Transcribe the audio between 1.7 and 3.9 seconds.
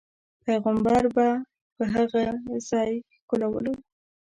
په هغه ځاې ښکلو.